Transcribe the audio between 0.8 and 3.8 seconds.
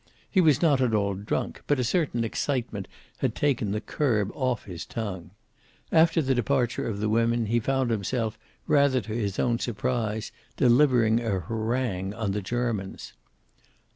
at all drunk, but a certain excitement had taken the